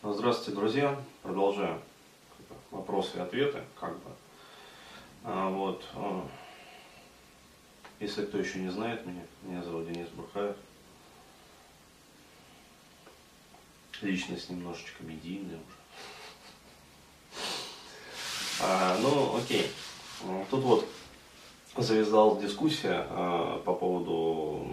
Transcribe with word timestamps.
Здравствуйте, 0.00 0.52
друзья. 0.52 0.96
Продолжаем 1.24 1.82
вопросы 2.70 3.16
и 3.16 3.20
ответы, 3.20 3.64
как 3.80 3.94
бы. 3.98 4.10
А, 5.24 5.50
вот. 5.50 5.84
а, 5.92 6.24
Если 7.98 8.24
кто 8.24 8.38
еще 8.38 8.60
не 8.60 8.70
знает 8.70 9.04
меня, 9.04 9.24
меня 9.42 9.60
зовут 9.60 9.92
Денис 9.92 10.06
Бурхаев. 10.10 10.54
Личность 14.00 14.48
немножечко 14.50 15.02
медийная 15.02 15.56
уже. 15.56 17.42
А, 18.62 18.96
ну, 19.02 19.36
окей. 19.36 19.68
Тут 20.48 20.62
вот 20.62 20.88
завязалась 21.76 22.40
дискуссия 22.40 23.04
а, 23.10 23.60
по 23.64 23.74
поводу 23.74 24.64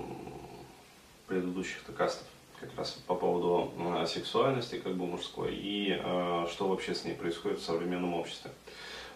предыдущих 1.25 1.83
кастов 1.97 2.27
как 2.59 2.75
раз 2.77 2.91
по 3.07 3.15
поводу 3.15 3.71
э, 3.77 4.05
сексуальности 4.05 4.77
как 4.77 4.95
бы 4.95 5.05
мужской 5.05 5.53
и 5.53 5.99
э, 5.99 6.45
что 6.49 6.67
вообще 6.67 6.95
с 6.95 7.03
ней 7.05 7.13
происходит 7.13 7.59
в 7.59 7.63
современном 7.63 8.13
обществе. 8.13 8.51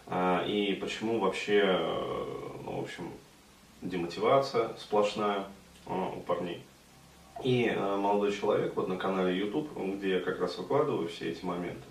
Э, 0.08 0.46
и 0.48 0.74
почему 0.76 1.20
вообще, 1.20 1.64
ну, 2.64 2.80
в 2.80 2.84
общем, 2.84 3.12
демотивация 3.82 4.76
сплошная 4.78 5.46
у 5.88 6.20
парней. 6.22 6.64
И 7.44 7.70
молодой 7.70 8.34
человек 8.34 8.76
вот 8.76 8.90
на 8.90 8.98
канале 8.98 9.38
YouTube, 9.38 9.70
где 9.96 10.16
я 10.16 10.20
как 10.20 10.42
раз 10.42 10.58
выкладываю 10.58 11.08
все 11.08 11.32
эти 11.32 11.44
моменты. 11.46 11.84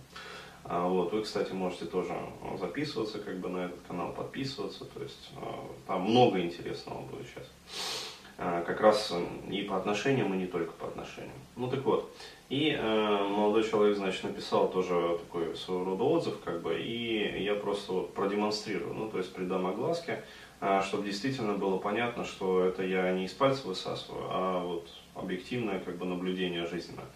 А, 0.64 0.86
вот, 0.86 1.10
вы, 1.12 1.22
кстати, 1.22 1.52
можете 1.52 1.86
тоже 1.86 2.14
записываться 2.60 3.18
как 3.18 3.38
бы 3.38 3.48
на 3.48 3.64
этот 3.64 3.80
канал, 3.88 4.12
подписываться, 4.12 4.84
то 4.84 5.02
есть 5.02 5.30
там 5.86 6.02
много 6.02 6.38
интересного 6.40 7.00
будет 7.00 7.26
сейчас. 7.26 8.07
А, 8.40 8.62
как 8.62 8.80
раз 8.80 9.12
и 9.50 9.62
по 9.62 9.76
отношениям, 9.76 10.32
и 10.32 10.36
не 10.36 10.46
только 10.46 10.70
по 10.70 10.86
отношениям. 10.86 11.34
Ну 11.56 11.68
так 11.68 11.84
вот, 11.84 12.14
и 12.48 12.70
э, 12.70 13.28
молодой 13.28 13.68
человек, 13.68 13.96
значит, 13.96 14.22
написал 14.22 14.70
тоже 14.70 15.18
такой 15.18 15.56
своего 15.56 15.84
рода 15.84 16.04
отзыв, 16.04 16.38
как 16.44 16.62
бы, 16.62 16.80
и 16.80 17.42
я 17.42 17.56
просто 17.56 17.92
вот 17.92 18.14
продемонстрирую, 18.14 18.94
ну 18.94 19.08
то 19.08 19.18
есть 19.18 19.34
придам 19.34 19.66
огласке, 19.66 20.22
э, 20.60 20.80
чтобы 20.86 21.02
действительно 21.02 21.54
было 21.54 21.78
понятно, 21.78 22.24
что 22.24 22.64
это 22.64 22.84
я 22.84 23.10
не 23.10 23.24
из 23.24 23.32
пальца 23.32 23.66
высасываю, 23.66 24.26
а 24.30 24.64
вот 24.64 24.88
объективное 25.16 25.80
как 25.80 25.96
бы 25.96 26.06
наблюдение 26.06 26.64
жизненное. 26.64 27.06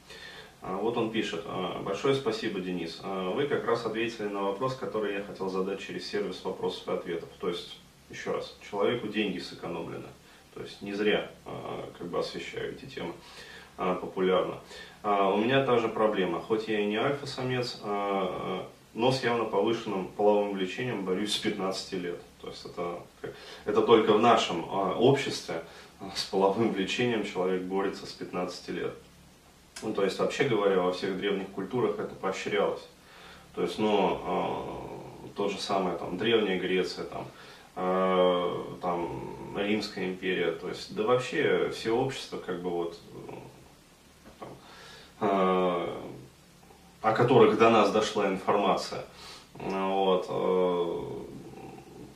А, 0.60 0.76
вот 0.76 0.96
он 0.96 1.12
пишет. 1.12 1.44
«А, 1.46 1.80
Большое 1.84 2.16
спасибо, 2.16 2.58
Денис. 2.58 3.00
Вы 3.04 3.46
как 3.46 3.64
раз 3.64 3.86
ответили 3.86 4.26
на 4.26 4.42
вопрос, 4.42 4.74
который 4.74 5.14
я 5.14 5.22
хотел 5.22 5.48
задать 5.48 5.78
через 5.78 6.04
сервис 6.04 6.44
вопросов 6.44 6.88
и 6.88 6.92
ответов. 6.92 7.28
То 7.40 7.48
есть, 7.48 7.78
еще 8.10 8.32
раз, 8.32 8.56
человеку 8.68 9.06
деньги 9.06 9.38
сэкономлены. 9.38 10.08
То 10.54 10.60
есть 10.62 10.82
не 10.82 10.92
зря 10.92 11.30
а, 11.46 11.90
как 11.98 12.08
бы 12.08 12.18
освещаю 12.18 12.74
эти 12.74 12.84
темы 12.84 13.12
а, 13.78 13.94
популярно. 13.94 14.58
А, 15.02 15.30
у 15.30 15.38
меня 15.38 15.64
та 15.64 15.78
же 15.78 15.88
проблема. 15.88 16.40
Хоть 16.40 16.68
я 16.68 16.80
и 16.80 16.86
не 16.86 16.96
альфа-самец, 16.96 17.80
но 17.82 19.10
с 19.10 19.24
явно 19.24 19.44
повышенным 19.44 20.08
половым 20.08 20.52
влечением 20.52 21.04
борюсь 21.04 21.34
с 21.34 21.38
15 21.38 21.92
лет. 21.94 22.20
То 22.42 22.48
есть 22.48 22.66
это, 22.66 22.98
это 23.64 23.80
только 23.80 24.12
в 24.12 24.20
нашем 24.20 24.68
обществе 24.68 25.62
с 26.14 26.24
половым 26.24 26.72
влечением 26.72 27.24
человек 27.24 27.62
борется 27.62 28.04
с 28.04 28.12
15 28.12 28.68
лет. 28.68 28.94
Ну, 29.82 29.92
то 29.92 30.04
есть, 30.04 30.18
вообще 30.18 30.44
говоря, 30.44 30.80
во 30.80 30.92
всех 30.92 31.16
древних 31.16 31.48
культурах 31.48 31.98
это 31.98 32.14
поощрялось. 32.14 32.82
То 33.54 33.62
есть, 33.62 33.78
ну, 33.78 34.20
э, 35.24 35.28
то 35.34 35.48
же 35.48 35.58
самое, 35.58 35.96
там, 35.96 36.16
Древняя 36.16 36.58
Греция, 36.58 37.04
там, 37.04 37.26
там, 37.74 39.32
Римская 39.56 40.06
империя, 40.06 40.52
то 40.52 40.68
есть, 40.68 40.94
да 40.94 41.04
вообще 41.04 41.70
все 41.74 41.90
общество, 41.90 42.38
как 42.38 42.62
бы 42.62 42.70
вот, 42.70 42.98
там, 44.38 44.48
э, 45.20 45.88
о 47.00 47.12
которых 47.12 47.58
до 47.58 47.70
нас 47.70 47.90
дошла 47.90 48.28
информация, 48.28 49.04
вот, 49.54 50.26
э, 50.28 51.22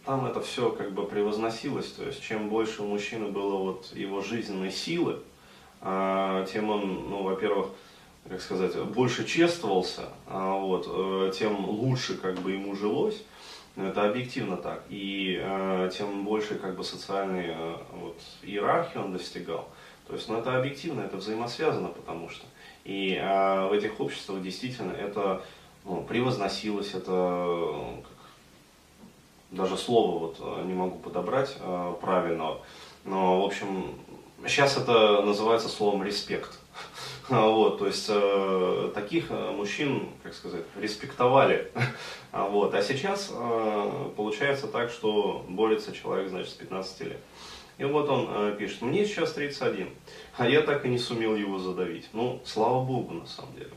там 0.05 0.27
это 0.27 0.41
все 0.41 0.71
как 0.71 0.93
бы 0.93 1.05
превозносилось, 1.05 1.93
то 1.93 2.05
есть, 2.05 2.23
чем 2.23 2.49
больше 2.49 2.83
у 2.83 2.87
мужчины 2.87 3.29
было 3.29 3.57
вот 3.57 3.93
его 3.95 4.23
жизненной 4.23 4.71
силы, 4.71 5.21
э, 5.83 6.47
тем 6.53 6.71
он, 6.71 7.11
ну, 7.11 7.23
во-первых, 7.23 7.69
как 8.29 8.41
сказать, 8.41 8.77
больше 8.77 9.25
чествовался, 9.25 10.09
а 10.27 10.55
вот, 10.55 10.87
э, 10.89 11.33
тем 11.39 11.65
лучше 11.69 12.17
как 12.17 12.39
бы 12.39 12.53
ему 12.53 12.75
жилось, 12.75 13.23
это 13.77 14.09
объективно 14.09 14.57
так. 14.57 14.83
И 14.89 15.39
э, 15.41 15.91
тем 15.93 16.25
больше 16.25 16.57
как 16.57 16.77
бы 16.77 16.85
социальной 16.85 17.49
э, 17.49 17.77
вот, 17.93 18.19
иерархии 18.43 18.99
он 18.99 19.13
достигал. 19.13 19.69
То 20.07 20.15
есть, 20.15 20.29
ну 20.29 20.39
это 20.39 20.57
объективно, 20.57 21.03
это 21.03 21.17
взаимосвязано, 21.17 21.89
потому 21.89 22.29
что. 22.31 22.47
И 22.85 23.15
э, 23.21 23.67
в 23.69 23.73
этих 23.73 24.01
обществах 24.01 24.43
действительно 24.43 24.93
это 24.93 25.43
ну, 25.85 26.03
превозносилось, 26.03 26.95
это 26.95 27.11
ну, 27.11 28.03
как, 28.03 28.17
даже 29.51 29.77
слово 29.77 30.19
вот 30.19 30.37
э, 30.41 30.65
не 30.65 30.75
могу 30.75 30.99
подобрать 30.99 31.57
э, 31.59 31.95
правильного. 32.01 32.63
Но, 33.05 33.43
в 33.43 33.45
общем, 33.45 33.95
сейчас 34.47 34.77
это 34.77 35.23
называется 35.23 35.69
словом 35.69 36.03
респект. 36.03 36.59
Вот, 37.31 37.79
то 37.79 37.87
есть 37.87 38.07
э, 38.09 38.91
таких 38.95 39.31
э, 39.31 39.51
мужчин, 39.51 40.09
как 40.23 40.35
сказать, 40.35 40.65
респектовали. 40.81 41.71
Вот, 42.33 42.75
а 42.75 42.83
сейчас 42.83 43.33
э, 43.33 44.11
получается 44.15 44.67
так, 44.67 44.91
что 44.91 45.45
борется 45.49 45.93
человек, 45.93 46.29
значит, 46.29 46.51
с 46.51 46.55
15 46.55 47.01
лет. 47.01 47.21
И 47.79 47.85
вот 47.85 48.09
он 48.09 48.57
пишет, 48.57 48.83
мне 48.83 49.07
сейчас 49.07 49.33
31, 49.33 49.89
а 50.37 50.49
я 50.49 50.63
так 50.63 50.85
и 50.85 50.89
не 50.89 50.99
сумел 50.99 51.35
его 51.35 51.59
задавить. 51.59 52.09
Ну, 52.13 52.41
слава 52.45 52.85
богу, 52.85 53.15
на 53.15 53.27
самом 53.27 53.55
деле. 53.55 53.71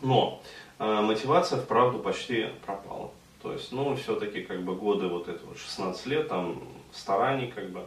Но 0.00 0.42
э, 0.78 1.00
мотивация, 1.00 1.60
вправду, 1.60 1.98
почти 1.98 2.46
пропала. 2.64 3.10
То 3.42 3.52
есть, 3.52 3.72
ну, 3.72 3.94
все-таки, 3.96 4.42
как 4.42 4.62
бы, 4.62 4.74
годы 4.74 5.06
вот 5.06 5.28
этого 5.28 5.54
16 5.54 6.06
лет, 6.06 6.28
там, 6.28 6.62
стараний, 6.92 7.50
как 7.50 7.68
бы, 7.70 7.80
а, 7.80 7.86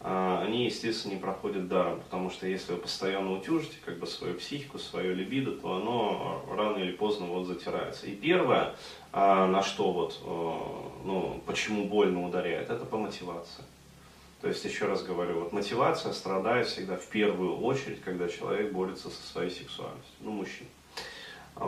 они, 0.00 0.66
естественно, 0.66 1.14
не 1.14 1.18
проходят 1.18 1.68
даром, 1.68 2.00
потому 2.00 2.30
что 2.30 2.46
если 2.46 2.72
вы 2.72 2.78
постоянно 2.78 3.32
утюжите 3.32 3.76
как 3.84 3.98
бы 3.98 4.06
свою 4.06 4.34
психику, 4.34 4.78
свою 4.78 5.14
либидо, 5.14 5.52
то 5.52 5.76
оно 5.76 6.44
рано 6.54 6.78
или 6.78 6.92
поздно 6.92 7.26
вот 7.26 7.46
затирается. 7.46 8.06
И 8.06 8.14
первое, 8.14 8.76
а, 9.12 9.46
на 9.46 9.62
что 9.62 9.92
вот, 9.92 10.20
ну, 11.04 11.42
почему 11.46 11.84
больно 11.84 12.24
ударяет, 12.24 12.70
это 12.70 12.84
по 12.84 12.96
мотивации. 12.96 13.64
То 14.40 14.46
есть, 14.46 14.64
еще 14.64 14.86
раз 14.86 15.02
говорю, 15.02 15.40
вот 15.40 15.52
мотивация 15.52 16.12
страдает 16.12 16.68
всегда 16.68 16.96
в 16.96 17.06
первую 17.06 17.58
очередь, 17.58 18.00
когда 18.00 18.28
человек 18.28 18.72
борется 18.72 19.10
со 19.10 19.22
своей 19.32 19.50
сексуальностью, 19.50 20.14
ну, 20.20 20.30
мужчина. 20.30 20.70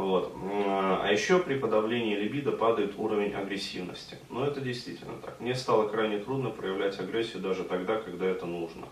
Вот. 0.00 0.32
А 0.34 1.08
еще 1.10 1.38
при 1.38 1.58
подавлении 1.58 2.16
либидо 2.16 2.52
падает 2.52 2.94
уровень 2.96 3.34
агрессивности. 3.34 4.16
Но 4.30 4.46
это 4.46 4.60
действительно 4.60 5.12
так. 5.24 5.38
Мне 5.40 5.54
стало 5.54 5.88
крайне 5.88 6.18
трудно 6.18 6.50
проявлять 6.50 6.98
агрессию 6.98 7.42
даже 7.42 7.64
тогда, 7.64 7.96
когда 7.96 8.26
это 8.26 8.46
нужно. 8.46 8.86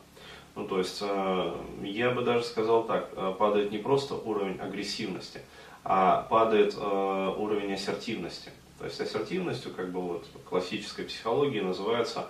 Ну, 0.54 0.66
то 0.66 0.78
есть, 0.78 0.98
э, 1.00 1.54
я 1.82 2.10
бы 2.10 2.22
даже 2.22 2.44
сказал 2.44 2.84
так, 2.84 3.10
э, 3.14 3.34
падает 3.38 3.70
не 3.70 3.78
просто 3.78 4.14
уровень 4.14 4.58
агрессивности, 4.58 5.41
а 5.84 6.26
падает 6.28 6.74
э, 6.76 7.34
уровень 7.36 7.72
ассертивности. 7.72 8.50
То 8.78 8.84
есть 8.84 9.00
ассертивностью, 9.00 9.72
как 9.72 9.92
бы 9.92 10.00
вот 10.00 10.26
классической 10.48 11.04
психологии, 11.04 11.60
называется 11.60 12.26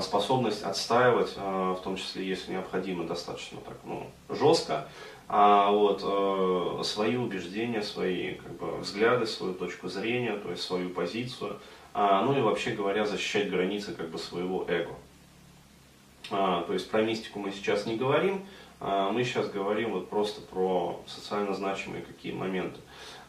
способность 0.00 0.62
отстаивать, 0.62 1.36
в 1.36 1.80
том 1.84 1.96
числе, 1.96 2.26
если 2.26 2.52
необходимо, 2.52 3.04
достаточно 3.04 3.58
так, 3.60 3.76
ну, 3.84 4.06
жестко, 4.30 4.88
а 5.28 5.70
вот 5.70 6.02
э, 6.02 6.82
свои 6.84 7.16
убеждения, 7.16 7.82
свои 7.82 8.34
как 8.34 8.52
бы, 8.56 8.78
взгляды, 8.78 9.26
свою 9.26 9.52
точку 9.52 9.88
зрения, 9.88 10.36
то 10.36 10.50
есть 10.50 10.62
свою 10.62 10.88
позицию, 10.88 11.58
а, 11.92 12.22
ну 12.22 12.36
и 12.36 12.40
вообще 12.40 12.70
говоря, 12.70 13.04
защищать 13.04 13.50
границы 13.50 13.92
как 13.92 14.08
бы 14.08 14.18
своего 14.18 14.64
эго. 14.68 14.94
А, 16.30 16.62
то 16.62 16.72
есть 16.72 16.90
про 16.90 17.02
мистику 17.02 17.40
мы 17.40 17.50
сейчас 17.50 17.84
не 17.84 17.96
говорим, 17.96 18.46
а, 18.80 19.10
мы 19.10 19.22
сейчас 19.24 19.50
говорим 19.50 19.92
вот 19.92 20.08
просто 20.08 20.40
про 20.40 21.02
социально 21.06 21.54
значимые 21.54 22.02
какие 22.02 22.32
моменты. 22.32 22.80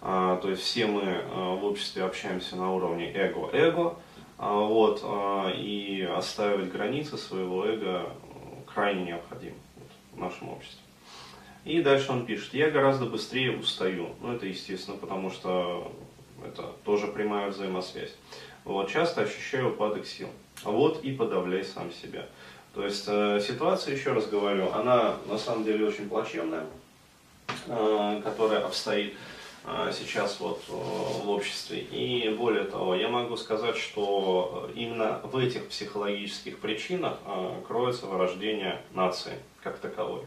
А, 0.01 0.37
то 0.37 0.49
есть 0.49 0.61
все 0.61 0.85
мы 0.85 1.01
а, 1.03 1.55
в 1.55 1.65
обществе 1.65 2.03
общаемся 2.03 2.55
на 2.55 2.71
уровне 2.71 3.11
эго-эго, 3.13 3.95
а, 4.37 4.53
вот, 4.53 5.01
а, 5.03 5.51
и 5.51 6.01
оставить 6.03 6.71
границы 6.71 7.17
своего 7.17 7.65
эго 7.65 8.09
крайне 8.73 9.03
необходимо 9.03 9.57
вот, 9.75 9.89
в 10.13 10.19
нашем 10.19 10.49
обществе. 10.49 10.88
И 11.65 11.81
дальше 11.81 12.11
он 12.11 12.25
пишет, 12.25 12.53
я 12.53 12.69
гораздо 12.71 13.05
быстрее 13.05 13.57
устаю. 13.57 14.09
Ну, 14.21 14.33
это 14.33 14.45
естественно, 14.45 14.97
потому 14.97 15.29
что 15.29 15.91
это 16.45 16.63
тоже 16.83 17.07
прямая 17.07 17.49
взаимосвязь. 17.49 18.15
Вот, 18.63 18.89
часто 18.89 19.21
ощущаю 19.21 19.69
упадок 19.69 20.05
сил. 20.05 20.29
Вот 20.63 21.03
и 21.03 21.11
подавляй 21.11 21.63
сам 21.63 21.91
себя. 21.91 22.25
То 22.73 22.85
есть 22.85 23.05
э, 23.07 23.39
ситуация, 23.45 23.95
еще 23.95 24.13
раз 24.13 24.27
говорю, 24.27 24.71
она 24.71 25.17
на 25.27 25.37
самом 25.37 25.63
деле 25.63 25.87
очень 25.87 26.07
плачевная, 26.07 26.65
э, 27.67 28.21
которая 28.23 28.63
обстоит 28.65 29.15
сейчас 29.91 30.39
вот 30.39 30.61
э, 30.69 30.71
в 30.71 31.29
обществе. 31.29 31.79
И 31.79 32.29
более 32.29 32.63
того, 32.63 32.95
я 32.95 33.09
могу 33.09 33.37
сказать, 33.37 33.77
что 33.77 34.69
именно 34.75 35.21
в 35.23 35.37
этих 35.37 35.67
психологических 35.67 36.59
причинах 36.59 37.17
э, 37.25 37.61
кроется 37.67 38.05
вырождение 38.05 38.81
нации 38.93 39.33
как 39.61 39.79
таковой. 39.79 40.23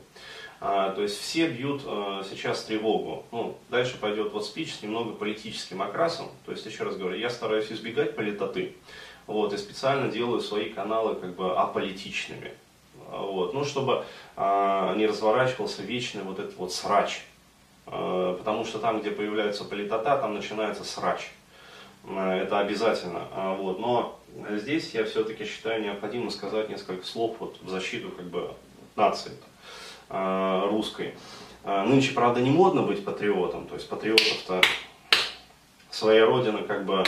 А, 0.64 0.90
то 0.90 1.02
есть 1.02 1.18
все 1.18 1.48
бьют 1.48 1.82
а, 1.86 2.22
сейчас 2.22 2.62
тревогу. 2.62 3.24
Ну, 3.32 3.58
дальше 3.68 3.98
пойдет 3.98 4.32
вот 4.32 4.46
спич 4.46 4.72
с 4.72 4.82
немного 4.82 5.12
политическим 5.12 5.82
окрасом. 5.82 6.28
То 6.46 6.52
есть, 6.52 6.64
еще 6.64 6.84
раз 6.84 6.96
говорю, 6.96 7.16
я 7.18 7.30
стараюсь 7.30 7.72
избегать 7.72 8.14
политоты. 8.14 8.76
Вот, 9.26 9.52
и 9.52 9.56
специально 9.56 10.08
делаю 10.08 10.40
свои 10.40 10.70
каналы 10.70 11.16
как 11.16 11.34
бы 11.34 11.56
аполитичными. 11.56 12.52
Вот, 13.10 13.54
ну, 13.54 13.64
чтобы 13.64 14.04
а, 14.36 14.94
не 14.94 15.08
разворачивался 15.08 15.82
вечный 15.82 16.22
вот 16.22 16.38
этот 16.38 16.56
вот 16.56 16.72
срач. 16.72 17.22
А, 17.86 18.36
потому 18.36 18.64
что 18.64 18.78
там, 18.78 19.00
где 19.00 19.10
появляется 19.10 19.64
политота, 19.64 20.16
там 20.16 20.34
начинается 20.34 20.84
срач. 20.84 21.30
А, 22.04 22.36
это 22.36 22.58
обязательно. 22.58 23.28
А, 23.32 23.54
вот, 23.54 23.78
но 23.78 24.18
здесь 24.50 24.94
я 24.94 25.04
все-таки 25.04 25.44
считаю 25.44 25.82
необходимо 25.82 26.30
сказать 26.30 26.68
несколько 26.68 27.06
слов 27.06 27.36
вот, 27.38 27.58
в 27.62 27.68
защиту 27.68 28.10
как 28.10 28.26
бы 28.26 28.54
нации 28.96 29.32
русской. 30.08 31.14
Нынче, 31.64 32.12
правда, 32.12 32.42
не 32.42 32.50
модно 32.50 32.82
быть 32.82 33.02
патриотом, 33.02 33.66
то 33.66 33.76
есть 33.76 33.88
патриотов-то 33.88 34.60
своей 35.90 36.22
родины 36.22 36.62
как 36.64 36.84
бы 36.84 37.04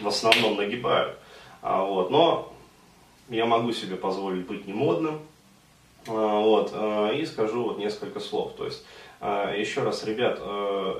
в 0.00 0.08
основном 0.08 0.56
нагибают. 0.56 1.18
А, 1.62 1.82
вот, 1.82 2.10
но 2.10 2.52
я 3.28 3.46
могу 3.46 3.72
себе 3.72 3.96
позволить 3.96 4.46
быть 4.46 4.66
не 4.66 4.72
модным, 4.72 5.14
а, 5.14 5.20
вот, 6.06 6.72
а, 6.74 7.10
и 7.10 7.24
скажу 7.24 7.64
вот 7.64 7.78
несколько 7.78 8.20
слов. 8.20 8.54
То 8.56 8.64
есть, 8.64 8.84
а, 9.20 9.54
еще 9.54 9.82
раз, 9.82 10.04
ребят, 10.04 10.40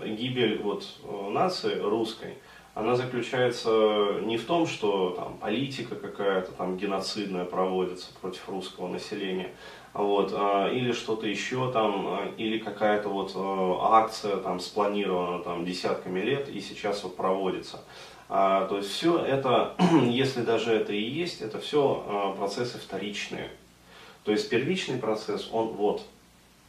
гибель 0.04 0.62
вот 0.62 0.86
нации 1.30 1.78
русской, 1.78 2.38
она 2.74 2.94
заключается 2.94 4.20
не 4.22 4.36
в 4.36 4.44
том, 4.44 4.66
что 4.66 5.10
там 5.10 5.38
политика 5.38 5.96
какая-то 5.96 6.52
там 6.52 6.76
геноцидная 6.76 7.44
проводится 7.44 8.08
против 8.20 8.48
русского 8.48 8.88
населения, 8.88 9.50
вот, 9.92 10.32
или 10.72 10.92
что-то 10.92 11.26
еще 11.26 11.72
там, 11.72 12.32
или 12.36 12.58
какая-то 12.58 13.08
вот 13.08 13.32
акция 13.82 14.36
там 14.36 14.60
спланирована 14.60 15.42
там 15.42 15.64
десятками 15.64 16.20
лет 16.20 16.48
и 16.48 16.60
сейчас 16.60 17.02
вот 17.02 17.16
проводится. 17.16 17.80
А, 18.32 18.66
то 18.66 18.76
есть 18.76 18.90
все 18.90 19.18
это, 19.18 19.74
если 20.04 20.42
даже 20.42 20.72
это 20.72 20.92
и 20.92 21.02
есть, 21.02 21.40
это 21.42 21.58
все 21.58 22.04
а, 22.06 22.32
процессы 22.36 22.78
вторичные. 22.78 23.50
То 24.24 24.32
есть 24.32 24.48
первичный 24.48 24.98
процесс, 24.98 25.48
он 25.52 25.68
вот. 25.68 26.02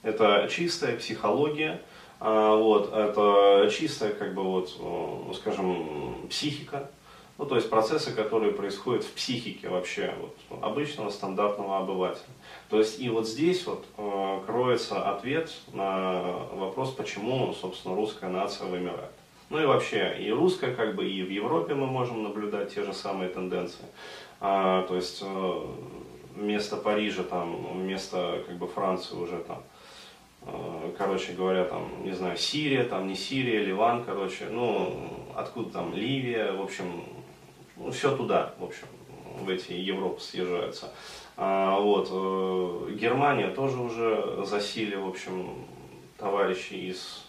Это 0.04 0.48
чистая 0.50 0.98
психология, 0.98 1.82
а, 2.20 2.56
вот, 2.56 2.94
это 2.94 3.70
чистая, 3.72 4.14
как 4.14 4.34
бы 4.34 4.44
вот, 4.44 4.76
ну, 4.80 5.34
скажем, 5.34 6.28
психика. 6.30 6.90
Ну, 7.38 7.48
то 7.48 7.56
есть 7.56 7.72
процессы, 7.72 8.12
которые 8.12 8.52
происходят 8.52 9.04
в 9.04 9.12
психике 9.14 9.70
вообще 9.70 10.14
вот, 10.20 10.64
обычного 10.64 11.10
стандартного 11.10 11.80
обывателя. 11.80 12.30
То 12.70 12.78
есть 12.78 13.00
и 13.00 13.10
вот 13.10 13.28
здесь 13.28 13.66
вот 13.66 13.84
э, 13.98 14.40
кроется 14.46 15.10
ответ 15.10 15.52
на 15.74 16.22
вопрос, 16.54 16.92
почему, 16.92 17.52
собственно, 17.60 17.96
русская 17.96 18.30
нация 18.30 18.68
вымирает. 18.68 19.10
Ну 19.50 19.60
и 19.60 19.66
вообще, 19.66 20.18
и 20.20 20.30
русская, 20.32 20.76
как 20.76 20.96
бы, 20.96 21.10
и 21.10 21.24
в 21.24 21.32
Европе 21.32 21.74
мы 21.74 21.88
можем 21.88 22.22
наблюдать 22.22 22.76
те 22.76 22.84
же 22.84 22.94
самые 22.94 23.30
тенденции. 23.30 23.86
А, 24.40 24.84
то 24.84 24.96
есть 24.96 25.24
э, 25.24 25.66
вместо 26.36 26.78
Парижа, 26.78 27.24
там, 27.24 27.74
вместо 27.74 28.44
как 28.48 28.58
бы, 28.58 28.68
Франции 28.68 29.16
уже 29.16 29.38
там, 29.38 29.64
э, 30.44 30.94
короче 30.98 31.34
говоря, 31.34 31.66
там, 31.66 32.04
не 32.04 32.14
знаю, 32.14 32.38
Сирия, 32.38 32.84
там 32.84 33.08
не 33.08 33.16
Сирия, 33.16 33.64
Ливан, 33.64 34.04
короче, 34.04 34.46
ну, 34.50 34.94
откуда 35.36 35.72
там 35.72 35.94
Ливия, 35.94 36.52
в 36.54 36.62
общем, 36.62 37.04
ну, 37.78 37.92
все 37.92 38.16
туда, 38.16 38.54
в 38.60 38.64
общем, 38.64 38.88
в 39.40 39.50
эти 39.50 39.74
Европы 39.74 40.22
съезжаются. 40.22 40.92
А, 41.38 41.80
вот, 41.80 42.10
э, 42.12 42.94
Германия 42.94 43.50
тоже 43.50 43.80
уже 43.80 44.44
засили, 44.46 44.96
в 44.96 45.08
общем, 45.08 45.66
товарищи 46.18 46.74
из 46.74 47.26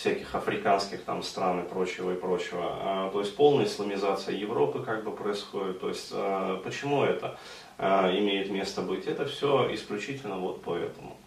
всяких 0.00 0.34
африканских 0.34 1.02
там 1.04 1.22
стран 1.22 1.60
и 1.60 1.68
прочего 1.68 2.12
и 2.12 2.16
прочего. 2.16 2.62
А, 2.64 3.10
то 3.10 3.20
есть 3.20 3.36
полная 3.36 3.66
исламизация 3.66 4.34
Европы 4.34 4.82
как 4.82 5.04
бы 5.04 5.12
происходит. 5.12 5.80
То 5.80 5.88
есть 5.88 6.10
а, 6.12 6.56
почему 6.64 7.04
это 7.04 7.38
а, 7.76 8.10
имеет 8.10 8.50
место 8.50 8.80
быть? 8.80 9.06
Это 9.06 9.26
все 9.26 9.72
исключительно 9.74 10.38
вот 10.38 10.62
поэтому. 10.62 11.18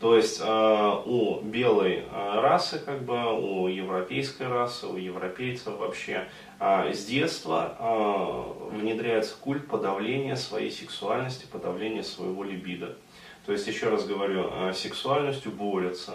То 0.00 0.16
есть 0.16 0.40
у 0.40 1.40
белой 1.42 2.04
расы, 2.10 2.78
как 2.78 3.02
бы, 3.02 3.38
у 3.38 3.68
европейской 3.68 4.44
расы, 4.44 4.86
у 4.86 4.96
европейцев 4.96 5.76
вообще 5.76 6.26
с 6.58 7.04
детства 7.04 8.56
внедряется 8.70 9.36
культ 9.38 9.66
подавления 9.66 10.36
своей 10.36 10.70
сексуальности, 10.70 11.44
подавления 11.52 12.02
своего 12.02 12.44
либидо. 12.44 12.96
То 13.44 13.52
есть, 13.52 13.66
еще 13.66 13.90
раз 13.90 14.06
говорю, 14.06 14.72
сексуальностью 14.72 15.52
борются, 15.52 16.14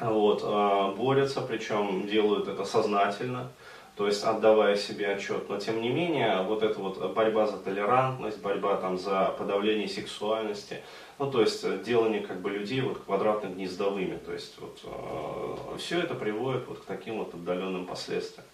вот, 0.00 0.42
а, 0.44 0.94
борются, 0.94 1.42
причем 1.42 2.06
делают 2.06 2.48
это 2.48 2.64
сознательно, 2.64 3.50
то 3.96 4.06
есть 4.06 4.24
отдавая 4.24 4.76
себе 4.76 5.08
отчет. 5.08 5.48
Но 5.48 5.58
тем 5.58 5.82
не 5.82 5.90
менее, 5.90 6.42
вот 6.42 6.62
эта 6.62 6.80
вот 6.80 7.14
борьба 7.14 7.46
за 7.46 7.58
толерантность, 7.58 8.40
борьба 8.40 8.76
там 8.76 8.98
за 8.98 9.34
подавление 9.36 9.88
сексуальности, 9.88 10.82
ну 11.18 11.30
то 11.30 11.42
есть 11.42 11.82
делание 11.82 12.20
как 12.20 12.40
бы 12.40 12.50
людей 12.50 12.80
вот 12.80 12.98
квадратно-гнездовыми, 13.04 14.16
то 14.24 14.32
есть 14.32 14.58
вот 14.58 14.78
э, 14.84 15.76
все 15.78 16.00
это 16.00 16.14
приводит 16.14 16.66
вот 16.66 16.78
к 16.80 16.84
таким 16.84 17.18
вот 17.18 17.34
отдаленным 17.34 17.86
последствиям. 17.86 18.46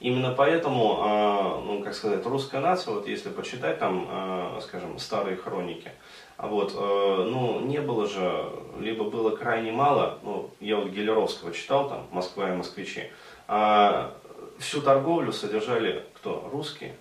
Именно 0.00 0.32
поэтому, 0.32 1.02
э, 1.04 1.66
ну 1.66 1.82
как 1.82 1.94
сказать, 1.94 2.26
русская 2.26 2.60
нация, 2.60 2.94
вот 2.94 3.06
если 3.06 3.30
почитать 3.30 3.78
там, 3.78 4.08
э, 4.10 4.60
скажем, 4.62 4.98
старые 4.98 5.36
хроники, 5.36 5.90
а 6.36 6.48
вот, 6.48 6.72
э, 6.74 7.26
ну, 7.30 7.60
не 7.60 7.80
было 7.80 8.08
же, 8.08 8.50
либо 8.78 9.04
было 9.04 9.36
крайне 9.36 9.70
мало, 9.70 10.18
ну, 10.22 10.50
я 10.60 10.76
вот 10.76 10.88
Гелеровского 10.88 11.52
читал, 11.52 11.88
там, 11.88 12.06
«Москва 12.10 12.50
и 12.52 12.56
москвичи», 12.56 13.10
а 13.46 14.14
всю 14.58 14.80
торговлю 14.80 15.32
содержали 15.32 16.04
кто? 16.14 16.48
Русские. 16.52 16.96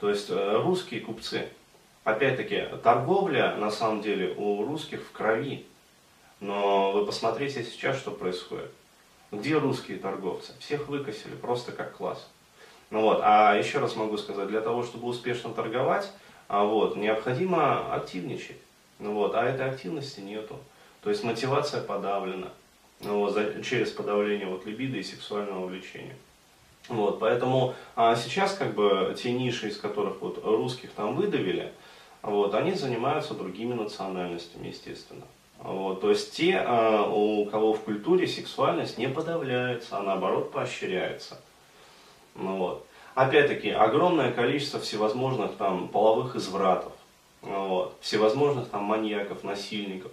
То 0.00 0.10
есть 0.10 0.30
э, 0.30 0.62
русские 0.62 1.00
купцы. 1.00 1.48
Опять-таки, 2.04 2.64
торговля, 2.82 3.54
на 3.56 3.70
самом 3.70 4.00
деле, 4.00 4.34
у 4.36 4.64
русских 4.64 5.02
в 5.02 5.12
крови. 5.12 5.66
Но 6.40 6.92
вы 6.92 7.04
посмотрите 7.04 7.64
сейчас, 7.64 7.98
что 7.98 8.10
происходит. 8.10 8.70
Где 9.30 9.58
русские 9.58 9.98
торговцы? 9.98 10.52
Всех 10.58 10.88
выкосили 10.88 11.34
просто 11.34 11.72
как 11.72 11.96
класс. 11.96 12.26
Ну 12.90 13.02
вот, 13.02 13.20
а 13.22 13.54
еще 13.54 13.78
раз 13.78 13.94
могу 13.96 14.16
сказать, 14.16 14.48
для 14.48 14.62
того, 14.62 14.82
чтобы 14.82 15.08
успешно 15.08 15.52
торговать, 15.52 16.10
а 16.48 16.64
вот, 16.64 16.96
необходимо 16.96 17.94
активничать. 17.94 18.56
Ну 18.98 19.12
вот, 19.12 19.34
а 19.34 19.44
этой 19.44 19.68
активности 19.68 20.20
нету. 20.20 20.56
То 21.02 21.10
есть 21.10 21.22
мотивация 21.24 21.82
подавлена 21.82 22.48
ну 23.00 23.20
вот, 23.20 23.34
за, 23.34 23.62
через 23.62 23.90
подавление 23.90 24.48
вот, 24.48 24.66
либидо 24.66 24.96
и 24.96 25.02
сексуального 25.02 25.66
влечения. 25.66 26.16
Вот, 26.88 27.20
поэтому 27.20 27.74
а 27.96 28.16
сейчас 28.16 28.54
как 28.54 28.74
бы 28.74 29.14
те 29.20 29.32
ниши, 29.32 29.68
из 29.68 29.76
которых 29.76 30.22
вот 30.22 30.42
русских 30.42 30.90
там 30.92 31.14
выдавили, 31.14 31.72
вот, 32.22 32.54
они 32.54 32.72
занимаются 32.72 33.34
другими 33.34 33.74
национальностями, 33.74 34.68
естественно. 34.68 35.24
Вот, 35.58 36.00
то 36.00 36.10
есть 36.10 36.36
те, 36.36 36.56
а, 36.64 37.10
у 37.10 37.44
кого 37.46 37.72
в 37.72 37.80
культуре 37.80 38.26
сексуальность 38.28 38.96
не 38.96 39.08
подавляется, 39.08 39.98
а 39.98 40.02
наоборот 40.02 40.52
поощряется. 40.52 41.40
Ну, 42.36 42.56
вот. 42.56 42.86
Опять-таки, 43.14 43.70
огромное 43.70 44.30
количество 44.30 44.78
всевозможных 44.78 45.56
там 45.56 45.88
половых 45.88 46.36
извратов, 46.36 46.92
вот, 47.42 47.96
всевозможных 48.00 48.68
там 48.68 48.84
маньяков, 48.84 49.42
насильников, 49.42 50.12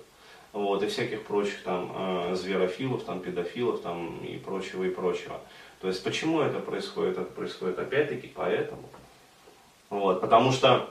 вот, 0.53 0.81
и 0.81 0.87
всяких 0.87 1.23
прочих 1.23 1.61
там 1.61 1.91
э, 1.93 2.35
зверофилов, 2.35 3.03
там, 3.03 3.19
педофилов 3.19 3.81
там, 3.81 4.17
и 4.25 4.37
прочего, 4.37 4.83
и 4.83 4.89
прочего. 4.89 5.39
То 5.81 5.87
есть, 5.87 6.03
почему 6.03 6.41
это 6.41 6.59
происходит? 6.59 7.19
Это 7.19 7.29
происходит 7.29 7.77
опять-таки 7.77 8.31
поэтому. 8.33 8.89
Вот, 9.91 10.21
потому 10.21 10.51
что 10.51 10.89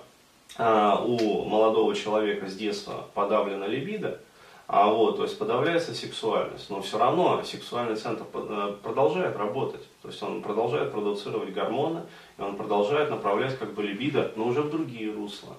э, 0.56 0.96
у 1.04 1.44
молодого 1.46 1.96
человека 1.96 2.46
с 2.46 2.54
детства 2.54 3.06
подавлена 3.14 3.66
либидо, 3.66 4.20
а 4.66 4.88
вот, 4.88 5.16
то 5.16 5.24
есть 5.24 5.38
подавляется 5.38 5.94
сексуальность, 5.94 6.70
но 6.70 6.80
все 6.80 6.98
равно 6.98 7.42
сексуальный 7.44 7.96
центр 7.96 8.24
э, 8.32 8.76
продолжает 8.82 9.36
работать, 9.36 9.86
то 10.00 10.08
есть 10.08 10.22
он 10.22 10.42
продолжает 10.42 10.92
продуцировать 10.92 11.52
гормоны, 11.52 12.02
и 12.38 12.42
он 12.42 12.56
продолжает 12.56 13.10
направлять 13.10 13.58
как 13.58 13.74
бы 13.74 13.82
либидо, 13.82 14.32
но 14.36 14.46
уже 14.46 14.62
в 14.62 14.70
другие 14.70 15.12
русла. 15.12 15.54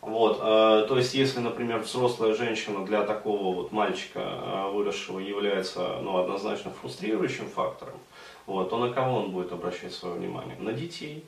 Вот, 0.00 0.38
э, 0.40 0.86
то 0.88 0.96
есть, 0.96 1.14
если, 1.14 1.40
например, 1.40 1.78
взрослая 1.80 2.34
женщина 2.34 2.84
для 2.84 3.02
такого 3.02 3.54
вот 3.54 3.72
мальчика 3.72 4.20
э, 4.20 4.70
выросшего 4.72 5.18
является, 5.18 5.98
ну, 6.02 6.18
однозначно 6.18 6.70
фрустрирующим 6.70 7.46
фактором, 7.48 7.94
вот, 8.46 8.70
то 8.70 8.78
на 8.78 8.92
кого 8.92 9.18
он 9.18 9.30
будет 9.32 9.52
обращать 9.52 9.92
свое 9.92 10.14
внимание? 10.14 10.56
На 10.60 10.72
детей. 10.72 11.24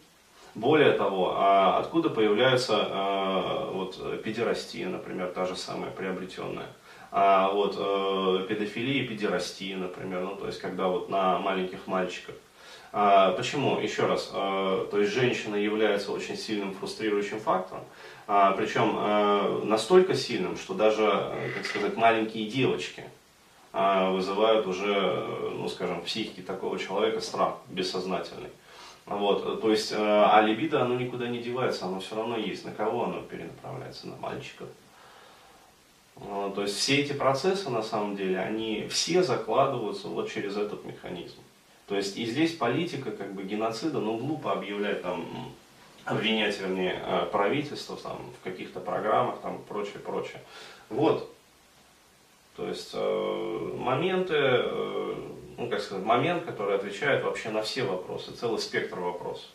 Более 0.54 0.92
того, 0.92 1.35
а 1.37 1.78
откуда 1.78 2.11
появляется 2.11 2.75
э, 2.75 3.71
вот, 3.73 4.23
педерастия, 4.23 4.87
например, 4.87 5.33
та 5.33 5.47
же 5.47 5.57
самая 5.57 5.90
приобретенная? 5.90 6.69
А 7.12 7.50
вот 7.50 7.75
э, 7.76 8.47
педофилия 8.49 9.02
и 9.02 9.07
педерастия, 9.07 9.76
например, 9.76 10.23
ну 10.23 10.37
то 10.37 10.47
есть 10.47 10.61
когда 10.61 10.87
вот 10.87 11.09
на 11.09 11.38
маленьких 11.40 11.88
мальчиках 11.88 12.37
А, 12.93 13.33
почему? 13.33 13.81
Еще 13.81 14.07
раз, 14.07 14.31
а, 14.33 14.87
то 14.87 14.99
есть 15.00 15.12
женщина 15.12 15.57
является 15.57 16.12
очень 16.12 16.37
сильным 16.37 16.73
фрустрирующим 16.75 17.40
фактором, 17.40 17.83
а, 18.29 18.52
причем 18.52 18.95
а, 18.97 19.61
настолько 19.64 20.14
сильным, 20.14 20.57
что 20.57 20.75
даже, 20.75 21.07
как 21.57 21.67
сказать, 21.67 21.97
маленькие 21.97 22.49
девочки 22.49 23.05
а, 23.73 24.11
вызывают 24.11 24.69
уже, 24.69 25.25
ну 25.52 25.69
скажем, 25.69 26.02
психики 26.02 26.40
такого 26.40 26.79
человека 26.79 27.21
страх 27.21 27.55
бессознательный. 27.69 28.50
Вот, 29.07 29.61
то 29.61 29.71
есть, 29.71 29.93
а 29.97 30.40
либидо, 30.43 30.83
оно 30.83 30.95
никуда 30.95 31.26
не 31.26 31.38
девается, 31.38 31.87
оно 31.87 31.99
все 31.99 32.14
равно 32.14 32.37
есть. 32.37 32.64
На 32.64 32.71
кого 32.71 33.05
оно 33.05 33.23
перенаправляется? 33.23 34.07
На 34.07 34.17
мальчиков. 34.17 34.69
То 36.52 36.62
есть 36.62 36.76
все 36.76 37.00
эти 37.00 37.12
процессы, 37.12 37.71
на 37.71 37.83
самом 37.83 38.16
деле, 38.16 38.38
они 38.38 38.87
все 38.90 39.23
закладываются 39.23 40.09
вот 40.09 40.30
через 40.30 40.57
этот 40.57 40.85
механизм. 40.85 41.37
То 41.87 41.97
есть 41.97 42.16
и 42.16 42.25
здесь 42.25 42.54
политика 42.54 43.11
как 43.11 43.35
бы 43.35 43.42
геноцида, 43.42 43.99
ну 43.99 44.16
глупо 44.16 44.52
объявлять 44.52 45.02
там, 45.02 45.52
обвинять, 46.04 46.59
вернее, 46.61 47.02
э, 47.04 47.26
правительство 47.33 47.97
там, 47.97 48.19
в 48.38 48.45
каких-то 48.45 48.80
программах, 48.80 49.40
там, 49.40 49.61
прочее, 49.69 49.99
прочее. 49.99 50.40
Вот. 50.88 51.30
То 52.57 52.66
есть 52.66 52.90
э, 52.92 53.75
моменты, 53.76 54.35
э, 54.37 55.14
ну 55.57 55.69
как 55.69 55.80
сказать, 55.80 56.04
момент, 56.04 56.45
который 56.45 56.76
отвечает 56.76 57.25
вообще 57.25 57.50
на 57.50 57.62
все 57.62 57.85
вопросы, 57.85 58.33
целый 58.33 58.59
спектр 58.59 59.00
вопросов. 59.00 59.49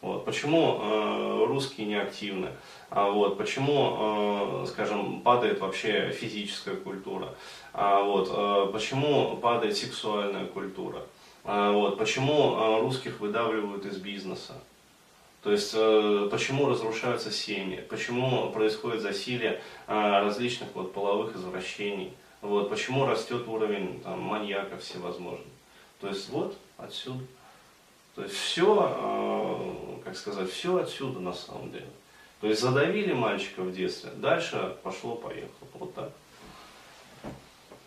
Вот. 0.00 0.24
Почему 0.24 0.78
э, 0.80 1.44
русские 1.46 1.86
неактивны? 1.86 2.50
А 2.90 3.10
вот. 3.10 3.38
Почему, 3.38 4.62
э, 4.62 4.66
скажем, 4.68 5.20
падает 5.22 5.60
вообще 5.60 6.10
физическая 6.12 6.76
культура? 6.76 7.34
А 7.72 8.02
вот. 8.02 8.28
Э, 8.30 8.72
почему 8.72 9.36
падает 9.36 9.76
сексуальная 9.76 10.46
культура? 10.46 11.02
А, 11.50 11.72
вот, 11.72 11.96
почему 11.96 12.56
а, 12.56 12.80
русских 12.82 13.20
выдавливают 13.20 13.86
из 13.86 13.96
бизнеса? 13.96 14.52
То 15.42 15.50
есть, 15.50 15.72
э, 15.74 16.28
почему 16.30 16.68
разрушаются 16.68 17.30
семьи, 17.30 17.80
почему 17.88 18.50
происходит 18.50 19.00
засилие 19.00 19.62
а, 19.86 20.20
различных 20.20 20.68
вот, 20.74 20.92
половых 20.92 21.34
извращений, 21.36 22.12
вот, 22.42 22.68
почему 22.68 23.06
растет 23.06 23.48
уровень 23.48 24.00
там, 24.02 24.20
маньяков 24.20 24.82
всевозможных. 24.82 25.46
То 26.02 26.08
есть, 26.08 26.28
вот 26.28 26.54
отсюда. 26.76 27.24
То 28.14 28.24
есть, 28.24 28.34
все, 28.34 29.87
как 30.08 30.16
сказать, 30.16 30.50
все 30.50 30.78
отсюда 30.78 31.20
на 31.20 31.34
самом 31.34 31.70
деле. 31.70 31.86
То 32.40 32.46
есть, 32.46 32.62
задавили 32.62 33.12
мальчика 33.12 33.60
в 33.60 33.74
детстве, 33.74 34.10
дальше 34.16 34.74
пошло-поехало. 34.82 35.68
Вот 35.74 35.94
так. 35.94 36.10